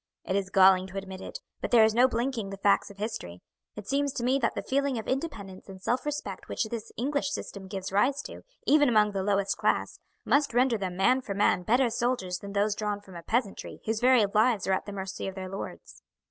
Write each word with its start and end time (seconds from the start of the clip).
It 0.25 0.35
is 0.35 0.49
galling 0.49 0.87
to 0.87 0.97
admit 0.97 1.21
it, 1.21 1.41
but 1.61 1.69
there 1.69 1.83
is 1.83 1.93
no 1.93 2.07
blinking 2.07 2.49
the 2.49 2.57
facts 2.57 2.89
of 2.89 2.97
history. 2.97 3.43
It 3.75 3.87
seems 3.87 4.11
to 4.13 4.23
me 4.23 4.39
that 4.39 4.55
the 4.55 4.63
feeling 4.63 4.97
of 4.97 5.07
independence 5.07 5.69
and 5.69 5.79
self 5.79 6.07
respect 6.07 6.49
which 6.49 6.63
this 6.63 6.91
English 6.97 7.29
system 7.29 7.67
gives 7.67 7.91
rise 7.91 8.19
to, 8.23 8.41
even 8.65 8.89
among 8.89 9.11
the 9.11 9.21
lowest 9.21 9.57
class, 9.59 9.99
must 10.25 10.55
render 10.55 10.79
them 10.79 10.97
man 10.97 11.21
for 11.21 11.35
man 11.35 11.61
better 11.61 11.91
soldiers 11.91 12.39
than 12.39 12.53
those 12.53 12.73
drawn 12.73 12.99
from 12.99 13.15
a 13.15 13.21
peasantry 13.21 13.79
whose 13.85 13.99
very 14.01 14.25
lives 14.25 14.65
are 14.65 14.73
at 14.73 14.87
the 14.87 14.91
mercy 14.91 15.27
of 15.27 15.35
their 15.35 15.47
lords." 15.49 16.01